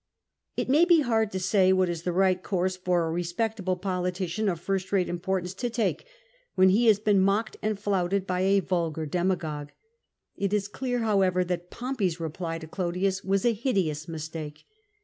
It 0.57 0.67
may 0.67 0.83
be 0.83 1.01
hard 1.01 1.31
to 1.31 1.39
say 1.39 1.71
what 1.71 1.87
is 1.87 2.01
the 2.01 2.11
right 2.11 2.41
course 2.41 2.75
for 2.75 3.05
a 3.05 3.11
respectable 3.11 3.75
politician 3.75 4.49
of 4.49 4.59
first 4.59 4.91
rate 4.91 5.07
importance 5.07 5.53
to 5.53 5.69
Take, 5.69 6.07
when 6.55 6.69
he 6.69 6.87
has 6.87 6.97
been 6.97 7.19
mocked 7.19 7.57
and 7.61 7.77
flouted 7.79 8.25
by 8.25 8.39
a 8.41 8.61
vulgar 8.61 9.05
demagogue. 9.05 9.69
It 10.35 10.53
is 10.53 10.67
clear, 10.67 11.01
however, 11.01 11.43
that 11.43 11.69
Pompey 11.69 12.09
's 12.09 12.19
reply 12.19 12.57
to 12.57 12.67
Olodiiis 12.67 13.23
was 13.23 13.45
a 13.45 13.53
hideous 13.53 14.07
mistake. 14.07 14.65